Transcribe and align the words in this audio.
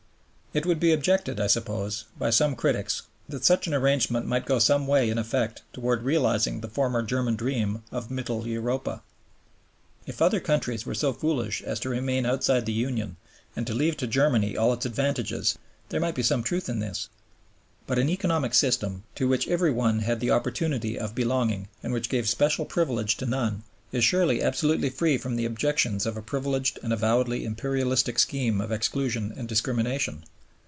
It 0.53 0.65
would 0.65 0.81
be 0.81 0.91
objected, 0.91 1.39
I 1.39 1.47
suppose, 1.47 2.03
by 2.19 2.29
some 2.29 2.57
critics 2.57 3.03
that 3.29 3.45
such 3.45 3.67
an 3.67 3.73
arrangement 3.73 4.25
might 4.25 4.43
go 4.45 4.59
some 4.59 4.85
way 4.85 5.09
in 5.09 5.17
effect 5.17 5.61
towards 5.71 6.03
realizing 6.03 6.59
the 6.59 6.67
former 6.67 7.01
German 7.03 7.37
dream 7.37 7.83
of 7.89 8.11
Mittel 8.11 8.45
Europa. 8.45 9.01
If 10.05 10.21
other 10.21 10.41
countries 10.41 10.85
were 10.85 10.93
so 10.93 11.13
foolish 11.13 11.61
as 11.61 11.79
to 11.79 11.89
remain 11.89 12.25
outside 12.25 12.65
the 12.65 12.73
Union 12.73 13.15
and 13.55 13.65
to 13.65 13.73
leave 13.73 13.95
to 13.95 14.07
Germany 14.07 14.57
all 14.57 14.73
its 14.73 14.85
advantages, 14.85 15.57
there 15.87 16.01
might 16.01 16.15
be 16.15 16.21
some 16.21 16.43
truth 16.43 16.67
in 16.67 16.79
this. 16.79 17.07
But 17.87 17.97
an 17.97 18.09
economic 18.09 18.53
system, 18.53 19.03
to 19.15 19.29
which 19.29 19.47
every 19.47 19.71
one 19.71 19.99
had 19.99 20.19
the 20.19 20.31
opportunity 20.31 20.99
of 20.99 21.15
belonging 21.15 21.69
and 21.81 21.93
which 21.93 22.09
gave 22.09 22.27
special 22.27 22.65
privilege 22.65 23.15
to 23.15 23.25
none, 23.25 23.63
is 23.93 24.03
surely 24.03 24.41
absolutely 24.43 24.89
free 24.89 25.17
from 25.17 25.37
the 25.37 25.45
objections 25.45 26.05
of 26.05 26.17
a 26.17 26.21
privileged 26.21 26.77
and 26.83 26.91
avowedly 26.91 27.45
imperialistic 27.45 28.19
scheme 28.19 28.59
of 28.59 28.69
exclusion 28.73 29.33
and 29.37 29.47
discrimination. 29.47 30.25